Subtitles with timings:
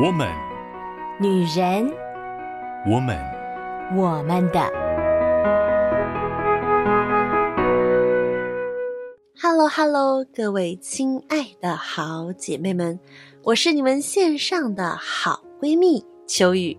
[0.00, 0.28] 我们，
[1.18, 1.92] 女人，
[2.86, 3.18] 我们，
[3.96, 4.60] 我们的。
[9.42, 13.00] Hello，Hello，各位亲爱的好姐妹们，
[13.42, 16.78] 我是你们线上的好闺蜜秋雨。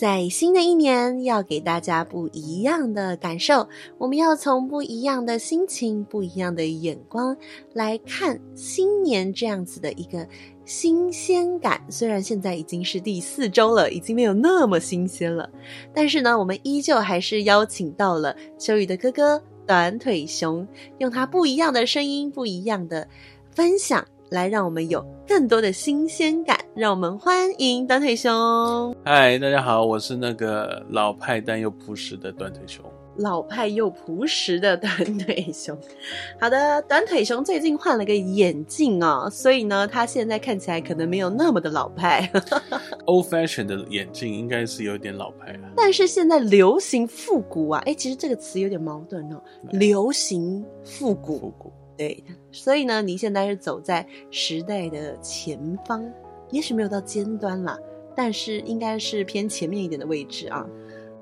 [0.00, 3.68] 在新的一年，要给大家不一样的感受。
[3.98, 7.36] 我们要从不一样的心情、不一样的眼光
[7.74, 10.26] 来看新年这样子的一个
[10.64, 11.84] 新鲜感。
[11.90, 15.50] 虽然现在已经是第四周了，已经没有那么新鲜了，
[15.92, 23.06] 但是呢，我们依旧还是邀请到了秋雨的哥哥短腿熊，用他不一样的声音、不一样的
[23.54, 24.02] 分享。
[24.30, 26.56] 来，让我们有更多的新鲜感。
[26.76, 28.94] 让我们欢迎短腿熊。
[29.04, 32.84] 嗨，大家好，我是那个老派但又朴实的短腿熊。
[33.16, 35.76] 老派又朴实的短腿熊。
[36.40, 42.30] 好的，短腿熊最近换了个眼镜哦，所以呢，他现在看起来可能没有那么的老派。
[43.06, 45.72] Old fashion 的眼镜应该是有点老派啊。
[45.76, 49.42] 但是现在流行复古啊，哎，其实这个词有点矛盾哦。
[49.72, 51.40] 流行复古。
[51.40, 51.72] 复古。
[52.00, 56.02] 对，所以呢，您现在是走在时代的前方，
[56.50, 57.78] 也许没有到尖端啦，
[58.16, 60.66] 但是应该是偏前面一点的位置啊。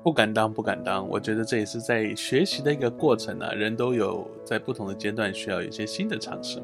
[0.01, 1.05] 不敢当，不敢当。
[1.09, 6.63] 我觉得这也是在学习的一个过程啊，人都有在不同的阶段需要有一些新的尝试。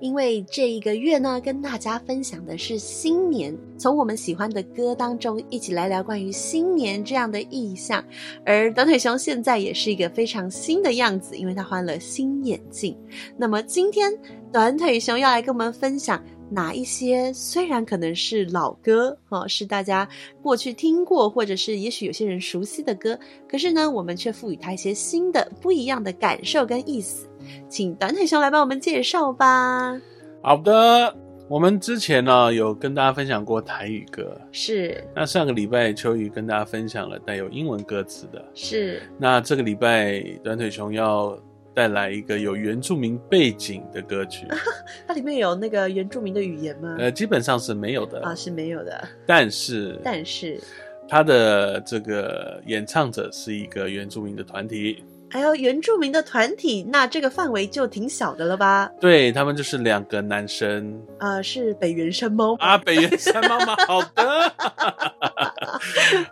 [0.00, 8.04] 因为这一个月呢，跟大家分享的是新年，从我们喜欢的歌当中一起来聊关于新年这样的意象。
[8.44, 12.96] 而短腿熊现在也是一个非常新的样子，因为他换了新眼镜。
[13.36, 14.12] 那么今天
[14.52, 20.08] 短腿熊要来跟我们分享哪一些虽然可能是老歌，哈，是大家
[20.42, 23.18] 过去听过，或者是也许有些人熟悉的歌，
[23.48, 27.28] 可是呢，我们却赋予它一些新的、不一样的感受跟意思。
[27.68, 30.00] 请短腿熊来帮我们介绍吧。
[30.42, 31.14] 好的，
[31.48, 35.02] 我们之前呢有跟大家分享过台语歌，是。
[35.14, 39.02] 那上个礼拜秋雨跟大家分享了带有英文歌词的，是。
[39.18, 41.38] 那这个礼拜短腿熊要
[41.78, 44.48] 带来一个有原住民背景的歌曲。
[45.06, 46.96] 它里面有那个原住民的语言吗？
[46.98, 49.08] 呃，基本上是没有的啊，是没有的。
[49.24, 50.60] 但是，但是，
[51.08, 55.04] 他的这个演唱者是一个原住民的团体。
[55.30, 58.90] 还有原住民的团体，那这个范围就挺小的了吧？
[59.00, 63.76] 对，他们就是两个男生，呃，是北原山猫啊，北原山猫吗？
[63.86, 64.52] 好的，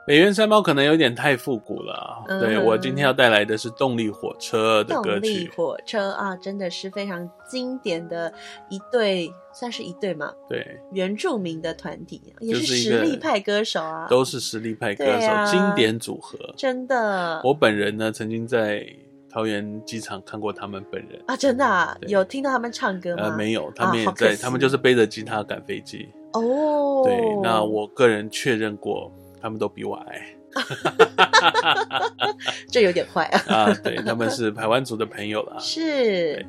[0.06, 2.24] 北原山猫可能有点太复古了。
[2.28, 5.20] 嗯、对，我今天要带来的是动力火车的歌曲。
[5.20, 8.32] 动力火车啊，真的是非常经典的
[8.68, 10.32] 一对，算是一对嘛？
[10.48, 17.40] 对，原住民的团体也是实力派歌手啊，都是实力派歌手，啊、经典组合，真的。
[17.44, 18.86] 我本人呢，曾经在。
[19.28, 23.24] 桃园机场看过他们本人啊，真的啊，有听到他们唱歌吗？
[23.24, 26.08] 呃，没有，他们也在，啊、他们就是背着吉他赶飞机。
[26.32, 30.34] 哦，对，那我个人确认过，他们都比我矮，
[32.70, 33.40] 这有点坏啊。
[33.48, 35.56] 啊，对，他们是台湾族的朋友啦。
[35.58, 36.44] 是。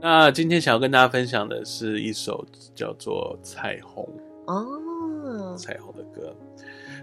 [0.00, 4.06] 那今天想要跟大家分享的是一首叫做《彩虹》
[4.52, 6.34] 哦，彩虹的歌。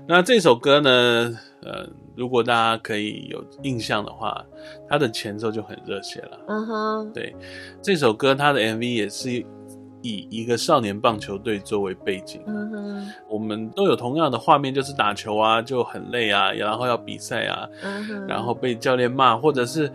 [0.08, 4.44] 那这首歌呢，呃，如果大家可以有印象的话，
[4.90, 6.40] 它的前奏就很热血了。
[6.48, 7.36] 嗯哼，对，
[7.82, 9.46] 这首歌它的 MV 也是
[10.02, 12.42] 以一个少年棒球队作为背景。
[13.30, 17.68] 我们都有同样的画面，就是打球啊，就很累啊，然后要比赛啊，
[18.28, 19.92] 然后被教练骂，或者是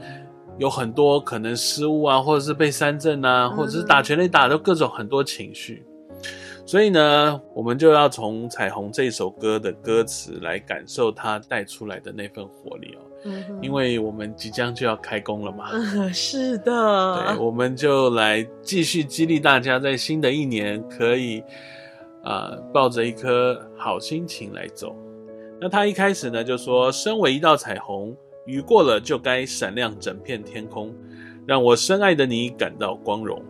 [0.59, 5.84] 有很多可能失误啊，或者是被三振啊，或者是打全垒打，都各种很多情绪。
[6.66, 13.00] 所以呢，我们就要从《彩虹》这首歌的歌词来感受它带出来的那份活力哦。
[13.25, 15.71] 嗯，因为我们即将就要开工了嘛。
[15.73, 17.35] 嗯， 是的。
[17.35, 21.41] 对，我们就来继续激励大家，在新的一年可以
[22.23, 24.95] 啊，呃，抱着一颗好心情来走。
[25.61, 30.95] 那他一开始呢就说：“身为一道彩虹，雨过了就该闪亮整片天空，
[31.47, 33.43] 让我深爱的你感到光荣。”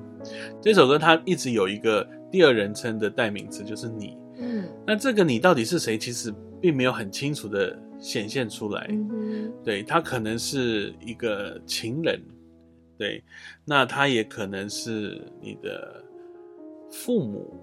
[0.62, 2.06] 这首歌它一直有一个。
[2.32, 5.96] 第二人称的代名词就是你，嗯，那这个你到底是谁？
[5.96, 12.18] 其实并没有很清楚的显现出来，嗯，对，他可能是一个情人，
[12.96, 13.22] 对，
[13.66, 16.02] 那他也可能是你的
[16.90, 17.54] 父母，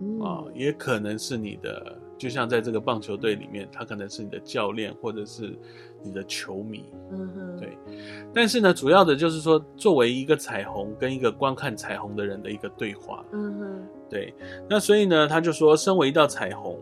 [0.00, 1.98] 嗯，啊，也可能是你的。
[2.16, 5.54] 就像在这个棒球队里面，他可能是你的教练，或者是
[6.02, 7.76] 你的球迷，嗯，对。
[8.32, 14.32] 但是呢，主要的就是说，作为一个彩虹跟一个观看彩虹的人的一个对话，嗯，对。
[14.66, 16.80] 那所以呢，他就说，身为一道彩虹，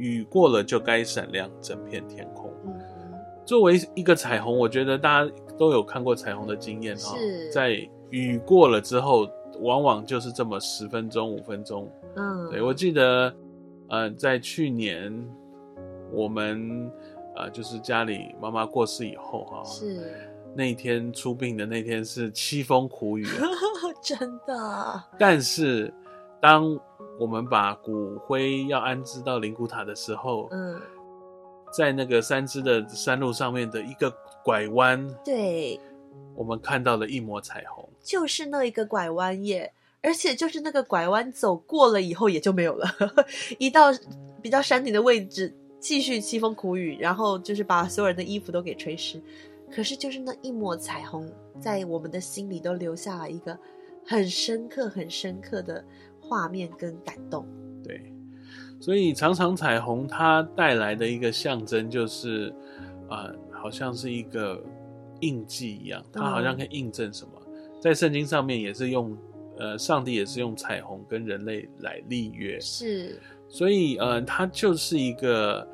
[0.00, 2.50] 雨过了就该闪亮整片天空。
[2.64, 2.72] 嗯，
[3.44, 9.28] 作为一个彩虹，我觉得大家都有看过彩虹的经验啊，是在雨过了之后，
[9.60, 11.88] 往往就是这么十分钟、五分钟。
[12.16, 13.32] 嗯，对，我记得。
[13.92, 15.12] 呃，在去年
[16.12, 16.88] 我们
[17.34, 20.16] 呃，就是家里妈妈过世以后哈，是
[20.54, 23.26] 那天出殡的那天是凄风苦雨，
[24.00, 24.16] 真
[24.46, 25.02] 的。
[25.18, 25.92] 但是
[26.40, 26.78] 当
[27.20, 30.80] 我们把骨灰要安置到灵骨塔的时候，嗯，
[31.70, 34.10] 在那个三支的山路上面的一个
[34.42, 35.78] 拐弯，对，
[36.34, 39.70] 我们看到了一抹彩虹，就是那一个拐弯耶。
[40.02, 42.88] 而且就是那个拐弯走过了以后也就没有了，
[43.60, 43.92] 一到
[44.40, 49.22] 比较山顶的位置，继续凄风苦雨，然后就是把所有人的衣服都给吹湿。
[49.70, 51.30] 可是就是那一抹彩虹，
[51.60, 53.58] 在我们的心里都留下了一个
[54.06, 55.84] 很深刻、很深刻的
[56.30, 57.44] 画面跟感动。
[57.82, 58.00] 对，
[58.78, 62.54] 所以常常彩虹它带来的一个象征就是，
[63.08, 64.62] 呃，好像是一个
[65.20, 69.18] 印记一样，它好像可以印证什么，嗯、在圣经上面也是用。
[69.58, 75.68] 呃，上帝也是用彩虹跟人类来立约，是，所以呃，它就是一个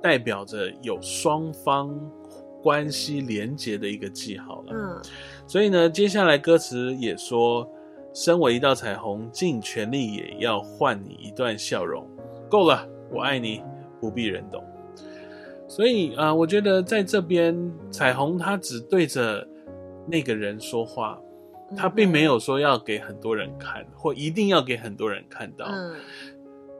[0.00, 1.94] 代表着有双方
[2.62, 4.72] 关系连结的一个记号了。
[4.72, 5.02] 嗯，
[5.46, 7.70] 所以呢，接下来歌词也说，
[8.12, 12.06] 身为一道彩虹，尽全力也要换你一段笑容。
[12.48, 13.62] 够了，我爱你，
[14.00, 14.64] 不必人懂。
[15.68, 19.46] 所以啊，呃，我觉得在这边，彩虹它只对着
[20.06, 21.18] 那个人说话。
[21.76, 25.66] 它并没有说要给很多人看，或一定要给很多人看到。
[25.66, 25.94] 嗯，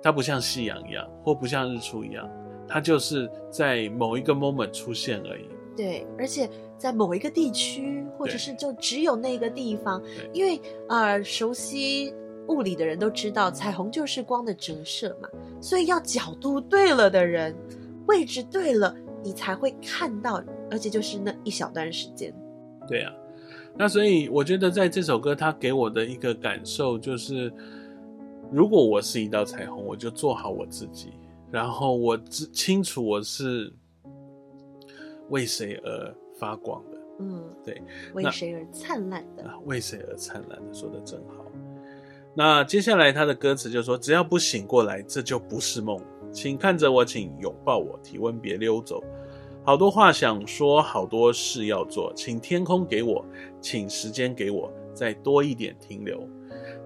[0.02, 2.28] 它不像夕阳一样，或不像日出一样，
[2.66, 5.48] 它就是在某一个 moment 出现而已。
[5.76, 6.50] 对，而且
[6.80, 12.14] 在某一个地区，或者是就只有那个地方，因为呃，熟悉
[12.48, 15.28] 物理的人都知道，彩虹就是光的折射嘛，
[15.60, 17.54] 所以要角度对了的人，
[18.06, 22.34] 位置对了，你才会看到，而且就是那一小段时间。
[22.88, 23.12] 对啊。
[23.76, 27.52] 那所以我觉得在这首歌，它给我的一个感受就是，
[28.50, 31.12] 如果我是一道彩虹，我就做好我自己，
[31.50, 33.72] 然后我知清楚我是
[35.28, 36.98] 为谁而发光的。
[37.20, 37.82] 嗯，对，
[38.14, 39.44] 为谁而灿烂的？
[39.44, 40.72] 啊，为谁而灿烂的？
[40.72, 41.44] 说的真好。
[42.34, 46.00] 那接下来他的歌词就说：只要不醒过来，这就不是梦。
[46.32, 49.02] 请看着我，请拥抱我，体温别溜走。
[49.64, 53.22] 好多话想说，好多事要做，请天空给我，
[53.60, 56.26] 请时间给我，再多一点停留。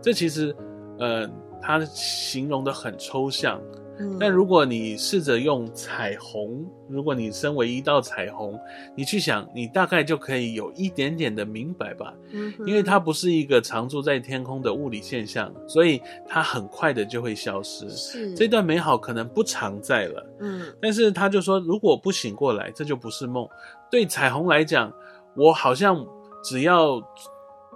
[0.03, 0.56] 这其实，
[0.99, 1.31] 呃，
[1.62, 3.61] 他形容的很抽象。
[3.99, 8.58] 嗯，但如果你试着用彩虹，如果你身为一道彩虹，
[8.96, 12.12] 你去想，你大概就可以有一点点的明白吧。
[12.32, 17.88] 嗯，因为它不是一个常驻在天空的物理现象，所以它很快的就会消失。
[17.91, 20.26] 是，这段美好可能不常在了。
[20.41, 23.49] 嗯，但是他就说，如果不醒过来，这就不是梦。
[23.91, 24.93] 对彩虹来讲，
[25.37, 26.05] 我好像
[26.43, 27.00] 只要。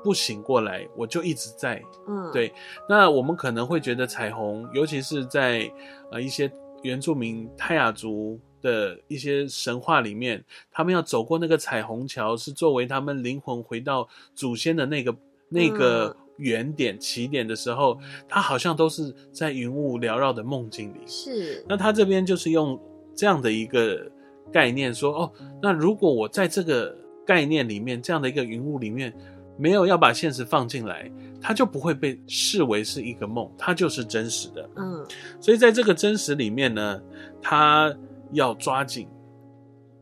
[0.02, 1.82] 不醒过来，我就一直在。
[2.06, 2.52] 嗯，对。
[2.88, 5.70] 那我们可能会觉得彩虹，尤其是在
[6.10, 6.50] 呃一些
[6.82, 15.14] 原住民泰雅族的一些神话里面，他们要走过那个彩虹桥，是作为他们灵魂回到祖先的那个
[15.48, 17.98] 那个原点起点的时候，
[18.28, 21.00] 他好像都是在云雾缭绕的梦境里。
[21.06, 21.64] 是。
[21.68, 22.80] 那他这边就是用
[23.14, 24.10] 这样的一个
[24.52, 26.96] 概念说，哦，那如果我在这个
[27.26, 29.12] 概念里面，这样的一个云雾里面。
[29.58, 31.10] 没有要把现实放进来，
[31.42, 34.70] 它就不会被视为是一个梦，它就是真实的。
[34.76, 35.04] 嗯，
[35.40, 37.02] 所以在这个真实里面呢，
[37.42, 37.92] 他
[38.30, 39.08] 要抓紧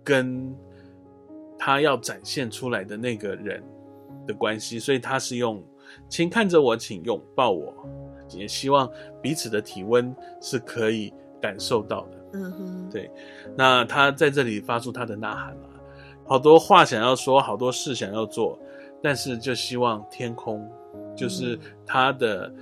[0.04, 0.54] 跟
[1.58, 3.62] 他要展现出来的那个人
[4.26, 5.64] 的关系，所以他是用
[6.06, 7.74] “请看着我，请拥抱我”，
[8.36, 8.86] 也希望
[9.22, 12.10] 彼此的体温是可以感受到的。
[12.34, 13.10] 嗯哼，对。
[13.56, 15.68] 那他在这里发出他的呐喊了，
[16.26, 18.58] 好多话想要说，好多事想要做。
[19.06, 20.68] 但是就希望天空，
[21.14, 22.52] 就是它的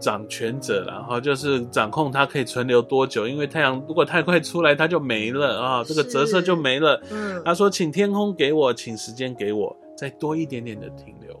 [0.00, 3.28] 掌权者，然后就是掌控它可以存留多久。
[3.28, 7.00] 因为太阳如果太快出来，它就没了啊，这个折射就没了。
[7.12, 11.40] 嗯，他说：“请天空给我，请时间给我，再多一点点的停留。”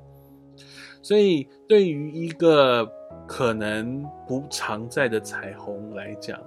[1.02, 2.88] 所以，对于一个
[3.26, 6.38] 可能不常在的彩虹来讲，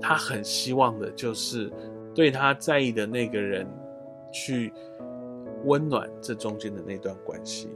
[0.00, 1.72] 他很希望的就是
[2.12, 3.64] 对他在意的那个人
[4.32, 4.72] 去。
[5.64, 7.68] 温暖这中间的那段关系，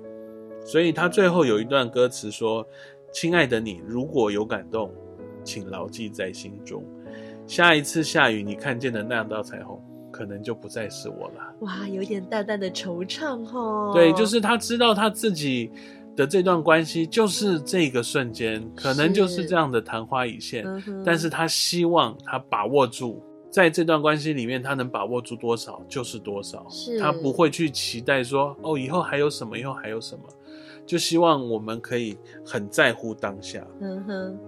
[0.65, 2.67] 所以他最后有一段歌词说
[3.13, 4.93] ：“亲爱的你，如果有感动，
[5.45, 6.85] 请牢记在心中。
[7.47, 13.93] 下一次下雨，你看见的那道彩虹，可能就不再是我了。”哇，有点淡淡的惆怅哦。
[13.95, 15.71] 对，就是他知道他自己
[16.15, 23.23] 的这段关系，就是这个瞬间，可能就是这样的昙花一现，嗯，但是他希望他把握住。
[23.53, 30.25] 在这段关系里面，他能把握住多少就是多少，是他不会去期待说哦，以后还有什么，以后还有什么，
[30.87, 32.17] 就希望我们可以
[32.47, 33.63] 很在乎当下。
[33.81, 34.39] 嗯哼，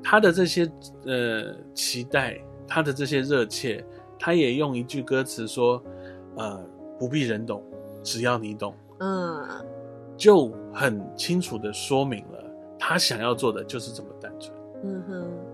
[0.00, 0.70] 他的这些
[1.04, 3.84] 呃期待，他的这些热切，
[4.16, 5.82] 他也用一句歌词说
[6.38, 6.64] ：“呃，
[7.00, 7.60] 不必人懂，
[8.04, 9.44] 只要你懂。”嗯，
[10.16, 12.44] 就很清楚的说明了
[12.78, 14.56] 他想要做的就是这么单纯。
[14.84, 15.51] 嗯哼，对。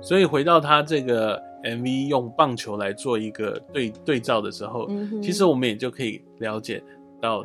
[0.00, 6.82] 所以回到他这个 MV 用棒球来做一个对对照的时候，嗯，其实我们也就可以了解
[7.20, 7.44] 到，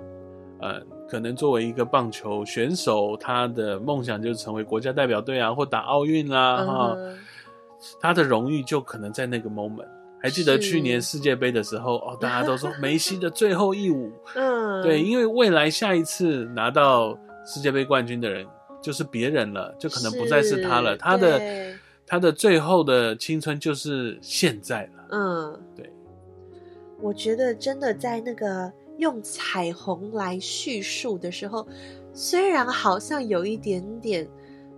[0.60, 0.82] 呃。
[1.06, 7.14] 可能作为一个棒球选手，他的梦想就是成为国家代表队啊，或打奥运啦，哈、uh，huh.
[8.00, 9.86] 他的荣誉就可能在那个 moment。
[10.20, 18.48] 还记得去年世界杯的时候，哦，大家都说梅西的最后一舞， 嗯，对，因为未来下一次拿到世界杯冠军的人
[18.82, 25.92] 就是别人了，就可能不再是他了，他的对他的最后的青春就是现在了，嗯，对，
[27.02, 28.72] 我觉得真的在那个。
[29.00, 31.68] 用彩虹来叙述的时候，
[32.14, 34.26] 虽然好像有一点点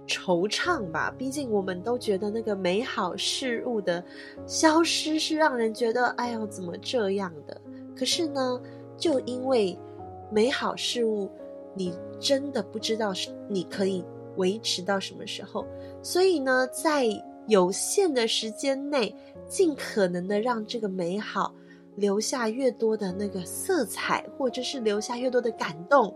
[0.07, 4.01] 惆怅吧，毕竟我们都觉得那个美好事物的
[4.47, 7.61] 消失是让人觉得，哎呦，怎么这样的？
[7.93, 8.61] 可是呢，
[8.97, 9.77] 就因为
[10.31, 11.29] 美好事物，
[11.75, 14.01] 你真的不知道是你可以
[14.37, 15.65] 维持到什么时候，
[16.01, 17.05] 所以呢，在
[17.47, 19.15] 有限的时间内，
[19.47, 21.53] 尽可能的让这个美好。
[21.97, 26.13] 留下越多的那个色彩，或者是留下越多的感动，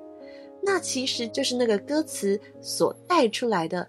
[0.62, 3.88] 那其实就是那个歌词所带出来的。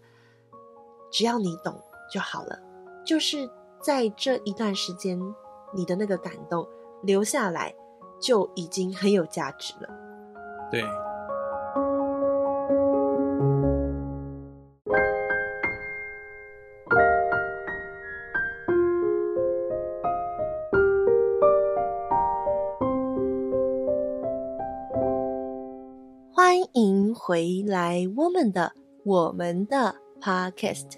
[1.11, 1.75] 只要你懂
[2.09, 2.57] 就好了，
[3.05, 3.39] 就是
[3.83, 5.21] 在这一段时间，
[5.75, 6.65] 你的那个感动
[7.03, 7.75] 留下来，
[8.21, 9.89] 就已经很有价值了。
[10.71, 10.85] 对。
[27.31, 28.73] 回来，我们的
[29.05, 30.95] 我们的 podcast。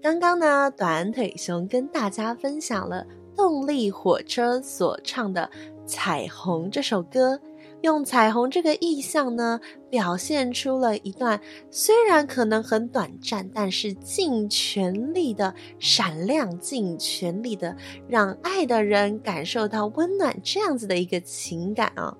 [0.00, 3.04] 刚刚呢，短腿熊跟大家分享了
[3.34, 5.50] 动力火车所唱的
[5.84, 7.40] 《彩虹》这首歌，
[7.80, 9.58] 用彩虹这个意象呢，
[9.90, 22.16] 表现出了一段虽然可能很短暂，但是尽全力的闪亮，尽全力的让爱的人感受到温暖，这样子的一个情感啊。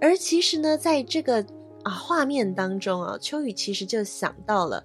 [0.00, 1.44] 而其实呢，在这个
[1.82, 4.84] 啊，画面当中啊，秋雨其实就想到了，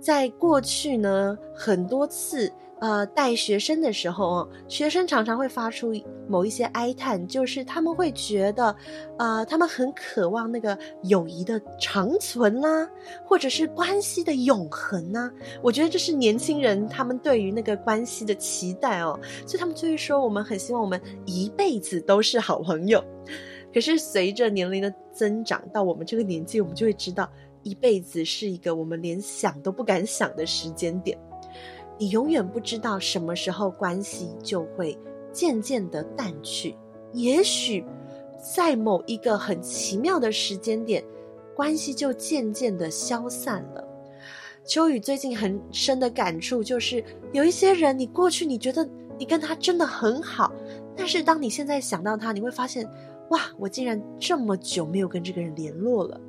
[0.00, 5.92] 在过去呢，很多次呃带学生的时候啊，学生常常会发出
[6.28, 8.74] 某一些哀叹，就是他们会觉得，
[9.18, 12.90] 呃，他们很渴望那个友谊的长存啦、啊，
[13.24, 15.32] 或者是关系的永恒呐、啊。
[15.62, 23.02] 我觉得这是年轻人他们对于那个关系的期待哦，所以他们就会说，我们很希望我们一辈子都是好朋友。
[23.76, 27.30] 可是随着年龄的增长，到我们这个年纪，我们就会知道，
[27.62, 31.18] 一辈子是一个我们连想都不敢想的时间点。
[31.98, 34.98] 你永远不知道什么时候关系就会
[35.30, 36.74] 渐渐的淡去，
[37.12, 37.84] 也许
[38.40, 41.04] 在某一个很奇妙的时间点，
[41.54, 43.86] 关系就渐渐的消散了。
[44.64, 50.50] 秋雨最近很深的感触就是，有一些人，你过去你觉得你跟他真的很好，
[50.96, 52.88] 但是当你现在想到他，你会发现。
[53.30, 53.40] 哇！
[53.58, 56.20] 我竟然这么久没有跟这个人联络了。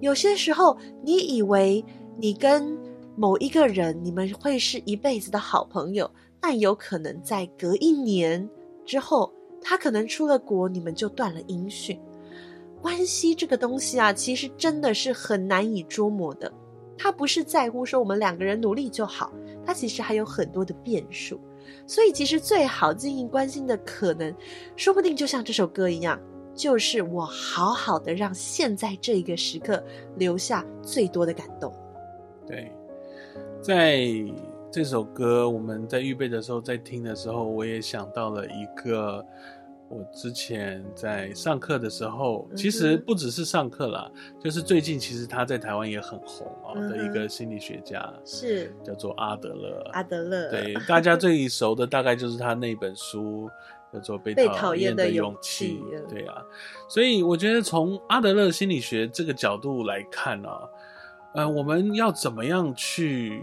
[0.00, 1.84] 有些时候，你以为
[2.18, 2.76] 你跟
[3.16, 6.10] 某一个人，你们会是一辈子的好朋友，
[6.40, 8.48] 但有可能在隔一年
[8.84, 11.98] 之后，他可能出了国，你们就断了音讯。
[12.82, 16.52] 关系这个东西啊，其实真的是很难以捉摸的。
[16.98, 19.32] 他不是在乎说我们两个人努力就好，
[19.64, 21.40] 他其实还有很多的变数。
[21.86, 24.34] 所以，其实最好经营关心的可能，
[24.76, 26.20] 说不定就像这首歌一样，
[26.54, 29.82] 就是我好好的让现在这一个时刻
[30.16, 31.72] 留下最多的感动。
[32.46, 32.70] 对，
[33.60, 34.00] 在
[34.70, 39.24] 这首歌我们在预备的时候，在听的时候，我也想到了一个。
[39.90, 49.90] 我之前在上课的时候，其实不只是上课啦，嗯、就是最近其实他在台湾也很红啊、哦、的一个心理学家，是叫做阿德勒。
[49.92, 53.48] 阿德勒，对，大家 最熟的大概就是他那本书
[53.92, 55.80] 叫做《被讨厌的勇气》。
[56.08, 56.42] 对啊，
[56.88, 60.68] 所以我觉得从阿德勒心理学这个角度来看呢、啊，
[61.34, 63.42] 呃，我们要怎么样去？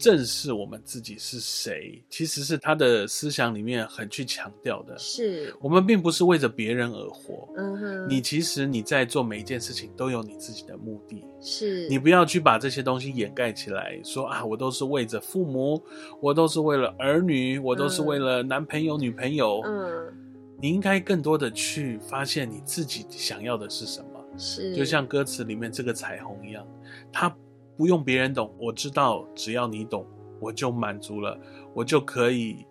[0.00, 4.96] 正视我们自己是谁，其实是他的思想里面很去强调的。
[4.96, 7.46] 是我们并不是为着别人而活。
[7.58, 11.22] 嗯哼，你其实你在做每一件事情都有你自己的目的。
[11.42, 15.82] 是你不要去把这些东西掩盖起来，说啊，我都是为着父母，
[16.20, 19.60] 我都是为了儿女，我都是为了男朋友、女朋友。
[19.66, 20.14] 嗯，
[20.60, 24.08] 你应该更多的去发现你自己想要的是什么。
[24.38, 26.66] 是，就像歌词里面这个彩虹一样，
[27.12, 27.36] 它。
[27.80, 30.04] 不用别人懂，我知道只要你懂，
[30.38, 31.34] 我就满足了，
[31.72, 32.66] 我就可以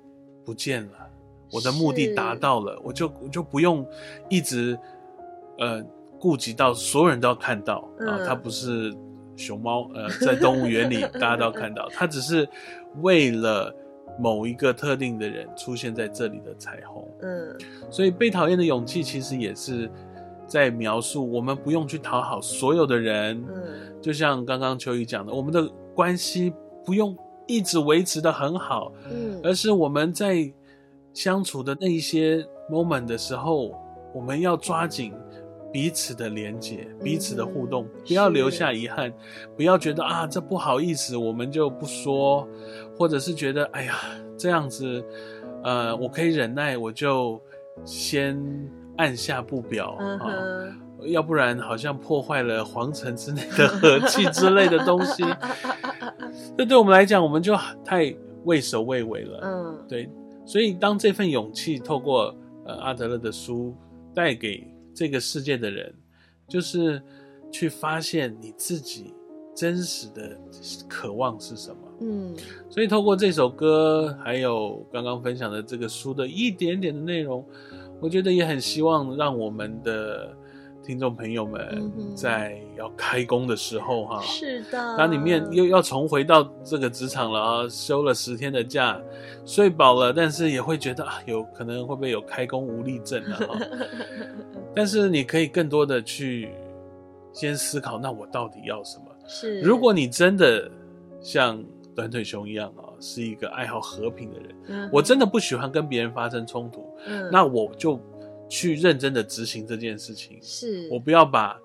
[0.46, 0.92] 不见了，
[1.52, 3.84] 我的目的达到了，我就我就不用
[4.30, 4.78] 一直
[5.58, 5.84] 呃
[6.20, 8.96] 顾及到所有人都要看到啊，它不是
[9.36, 12.48] 熊猫呃在动物园里 大家都要看到，它只是
[13.02, 13.76] 为了。
[14.18, 17.56] 某一个特定的人出现在这里的彩虹，嗯，
[17.90, 19.90] 所以被讨厌的勇气其实也是
[20.50, 25.66] 在描述我们不用去讨好所有的人，嗯，就像刚刚秋雨讲的，我们的
[25.96, 26.52] 关系
[26.84, 27.16] 不用
[27.48, 30.52] 一直维持的很好，嗯，而是我们在
[31.14, 33.74] 相处的那一些 moment 的时候，
[34.14, 35.14] 我们要抓紧。
[35.72, 39.14] 彼此的连接，彼此的互动，嗯、不要留下遗憾，
[39.56, 42.48] 不要觉得啊，这不好意思，我们就不说，
[42.98, 43.94] 或者是觉得哎呀，
[44.36, 45.06] 这样子，
[45.64, 47.40] 呃，我可以忍耐，我就
[47.86, 48.36] 先
[49.00, 55.24] 按下不表啊、嗯哦，要不然好像破坏了皇城之内的和气之类的东西。
[56.56, 59.40] 这对我们来讲，我们就太畏首畏尾了。
[59.42, 60.08] 嗯，对，
[60.46, 63.76] 所以当这份勇气透过呃阿德勒的书
[64.14, 64.68] 带给。
[64.92, 65.94] 这个世界的人，
[66.46, 67.02] 就是
[67.50, 69.14] 去发现你自己
[69.56, 70.38] 真实的
[70.90, 71.78] 渴望是什么。
[72.02, 72.36] 嗯，
[72.70, 77.46] 所以透过这首歌，还有刚刚分享的这个书的一点点的内容，
[78.00, 80.36] 我觉得也很希望让我们的。
[80.82, 89.00] 听众朋友们，在要开工的时候，哈，是的，当里面又要重回到这个职场了啊，休了十天的假，
[89.46, 93.38] 睡饱了，但是也会觉得啊，有可能会不会有开工无力症啊？
[94.74, 96.50] 但是你可以更多的去
[97.34, 99.06] 先思考，那我到底要什么？
[99.28, 100.72] 是，如果你真的
[101.22, 101.64] 像
[101.94, 108.00] 短腿熊一样啊，是一个爱好和平的人，嗯，我真的不喜欢跟别人发生冲突，嗯，那我就。
[108.52, 110.90] 去认真的执行这件事情，是。
[110.92, 111.56] 我不要把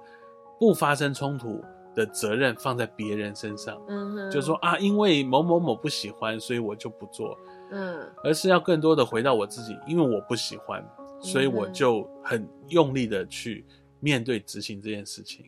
[0.60, 1.58] 不发生冲突
[1.94, 7.38] 的责任放在别人身上，嗯哼，就说啊，因为某某某不喜欢，所以我就不做，
[7.70, 10.87] 嗯，而是要更多的回到我自己，因为我不喜欢，
[11.22, 13.64] 所以我就很用力的去
[13.98, 15.46] 面对执行这件事情。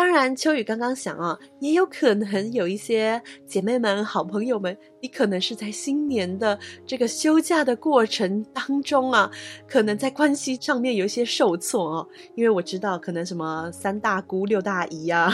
[0.00, 9.30] 当然，秋雨刚刚想啊，也有可能有一些姐妹们、好朋友们，你可能是在新年的这个休假的过程当中啊，
[9.68, 12.08] 可能在关系上面有一些受挫哦。
[12.34, 15.30] 因为我知道，可能什么三大姑六大姨啊，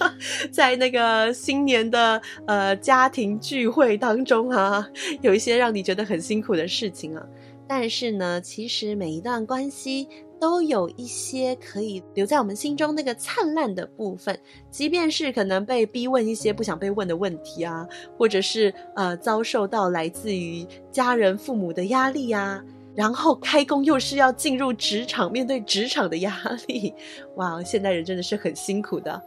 [0.52, 4.86] 在那个新年的呃家庭聚会当中啊，
[5.22, 7.26] 有一些让你觉得很辛苦的事情啊。
[7.66, 10.06] 但是呢，其实每一段关系。
[10.42, 14.36] 都有一些可以留在我们心中那个灿烂的部分，
[14.72, 17.86] 即便是可能被逼问一些不想被问的问题啊，
[18.18, 22.60] 或者是呃遭受到来自于家人父母的压力啊，
[22.92, 26.92] 然后开工又是要进入职场，面对职场的压力，
[27.36, 29.22] 哇，现代人真的是很辛苦的。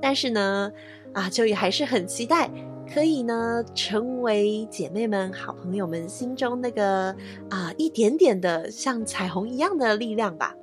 [0.00, 0.72] 但是呢，
[1.12, 2.50] 啊，秋雨还是很期待。
[2.92, 7.14] 可以呢，成为姐妹们、好朋友们心中那个
[7.50, 10.54] 啊一点点的像彩虹一样的力量吧，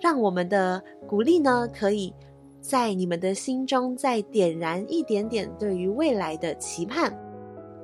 [0.00, 2.12] 让我们的鼓励呢，可以
[2.60, 7.16] 在你们的心中再点燃一点点对于未来的期盼。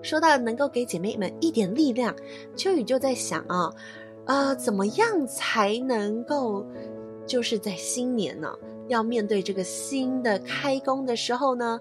[0.03, 2.15] 说到能够给姐妹们一点力量，
[2.57, 3.71] 秋雨就在想啊，
[4.25, 6.67] 呃，怎么样才能够
[7.27, 8.53] 就是在新年呢，
[8.89, 11.79] 要面对这个新的开工的时候呢，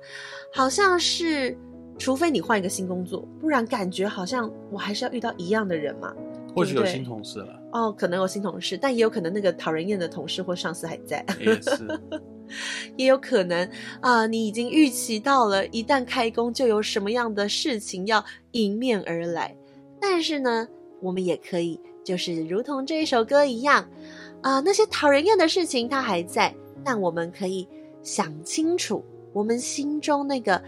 [0.53, 1.57] 好像是。
[1.97, 6.13] 除非你换一个新工作，不然感觉好像我还是要遇到一样的人嘛。
[6.53, 11.25] 或许有新同事了哦，可能有新同事，但也有可能那个讨人厌的同事或上司还在。
[11.37, 12.01] 也是，
[12.95, 13.65] 也有可能
[13.99, 19.53] 啊、呃，你已经预期到了，一旦开工就有什么样的事情要迎面而来。
[19.99, 20.65] 但是呢，
[21.01, 23.81] 我们也可以就是如同这一首歌一样
[24.41, 26.55] 啊、呃，那些讨人厌的事情它还在，
[26.85, 27.67] 但我们可以
[28.01, 29.03] 想清楚，
[29.33, 30.61] 我们心中那个。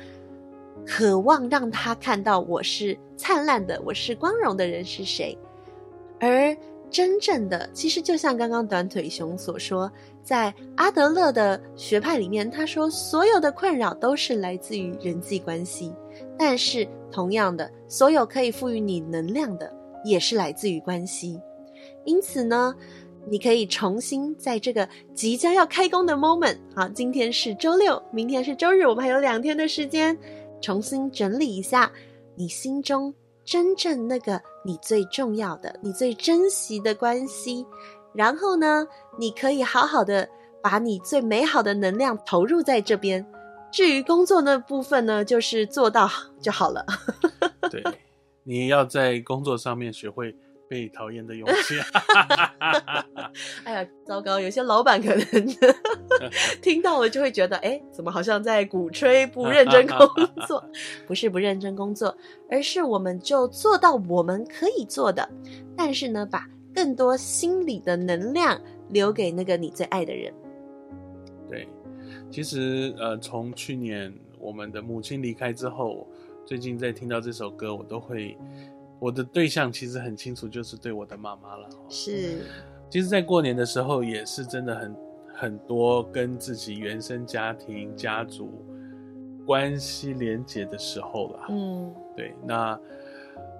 [0.87, 5.37] 渴望让他看到我是灿烂的，我是光荣的人是谁？
[6.17, 6.55] 而
[6.89, 9.91] 真正的，其实就像刚刚短腿熊所说，
[10.23, 15.93] 在阿德勒的学派里面，他说所有的困扰都是来自于人际关系，
[16.39, 19.69] 但是同样的，所有可以赋予你能量的，
[20.05, 21.37] 也是来自于关系。
[22.05, 22.73] 因此呢，
[23.29, 30.17] 你可以重新在这个即将要开工的 moment，好，今天是周六，明天是周日，我们还有两天的时间。
[30.61, 31.91] 重新整理一下
[32.35, 37.65] 你心中真正那个你最重要的、你最珍惜的关系，
[38.13, 40.27] 然后呢，你可以好好的
[40.61, 43.25] 把你最美好的能量投入在这边。
[43.71, 46.09] 至于工作那部分呢，就是做到
[46.41, 46.85] 就好了。
[47.71, 47.83] 对，
[48.43, 50.35] 你要在工作上面学会
[50.69, 51.75] 被讨厌的勇气。
[54.39, 55.55] 有些老板可能
[56.61, 60.07] 听到了就会觉得，哎，怎么好像在鼓吹不认真工
[60.47, 60.63] 作？
[61.07, 62.15] 不是不认真工作，
[62.49, 65.27] 而是我们就做到我们可以做的，
[65.75, 70.33] 但是呢，把更多心理的能量留给那个你最爱的人。
[71.49, 71.67] 对，
[72.31, 76.07] 其实呃，从去年我们的母亲离开之后，
[76.45, 78.37] 最近在听到这首歌，我都会。
[78.99, 81.69] 我的对象其实很清楚，就是对我的妈妈了。
[81.87, 82.39] 是，
[82.89, 84.95] 其实，在过年的时候，也是真的很
[85.33, 88.49] 很多跟自己原生家庭、家族
[89.45, 91.45] 关系连结的时候了。
[91.49, 92.33] 嗯，对。
[92.45, 92.79] 那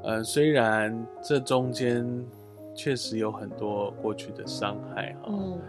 [0.04, 2.06] 呃，虽然这中间
[2.74, 5.60] 确实有很多过去的伤害哈，嗯，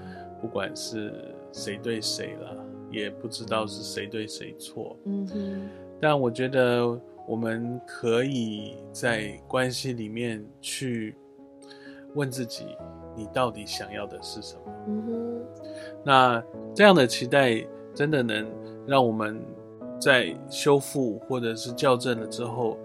[0.41, 4.97] 不管是谁对谁了，也不知道是谁对谁错。
[5.05, 5.69] 嗯哼，
[6.01, 6.99] 但我觉得。
[7.29, 11.15] 我们可以在关系里面去
[12.15, 12.65] 问自己：
[13.19, 14.73] 你到底想要的是什么？
[14.87, 15.47] 嗯哼。
[16.05, 16.43] 那
[16.75, 18.47] 这样的期待真的能
[18.87, 19.39] 让我们
[20.01, 22.79] 在修复或者是校正了之后，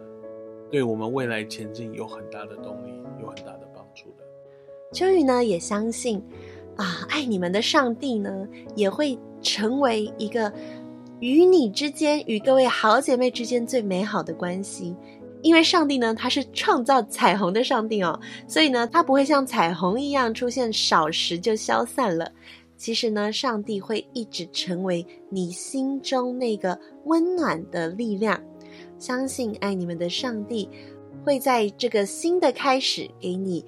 [0.71, 2.91] 对我们未来前进有很大的动力，
[3.21, 4.23] 有很大的帮助的。
[4.91, 6.21] 秋雨呢也相信
[6.75, 10.51] 啊，爱你们的上帝呢也会成为一个。
[11.19, 14.93] 与你之间，与各位好姐妹之间最美好的关系，
[15.43, 22.31] 因为上帝呢，他是创造彩虹的上帝哦，所以呢，他不会像彩虹一样出现少时就消散了。
[22.77, 28.41] 其实呢，上帝会一直成为你心中那个温暖的力量。
[28.97, 30.67] 相信爱你们的上帝
[31.23, 33.63] 会在这个新的开始，给你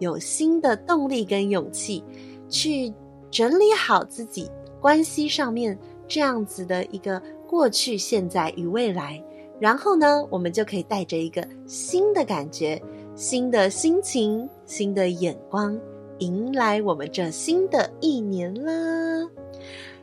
[0.00, 2.02] 有新的动力跟勇气，
[2.48, 2.92] 去
[3.30, 5.78] 整理好自己关系上面。
[6.08, 9.22] 这样子的一个过去、现在与未来，
[9.62, 12.82] 然后呢，我们就可以带着一个新的感觉、
[13.14, 15.78] 新的心情、新的眼光，
[16.18, 19.24] 迎来我们这新的一年啦。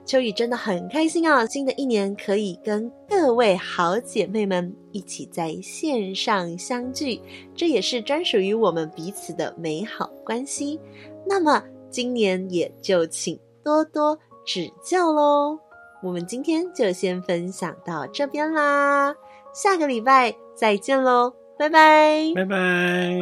[0.05, 1.45] 秋雨真的很开心啊！
[1.45, 7.21] 新的一年可以跟各位好姐妹们一起在线上相聚，
[7.53, 10.79] 这也是专属于我们彼此的美好关系。
[11.27, 15.59] 那么今年也就请多多指教喽。
[16.01, 19.13] 我们今天就先分享到这边啦，
[19.53, 23.19] 下个礼拜再见喽，拜拜，拜拜。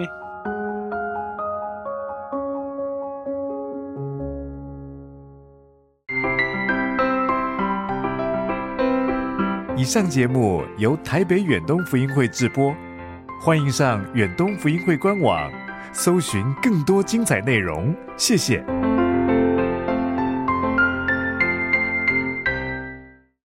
[9.75, 12.75] 以上节目由台北远东福音会制播，
[13.41, 15.49] 欢迎上远东福音会官网，
[15.93, 18.65] 搜寻更多精彩内容，谢谢。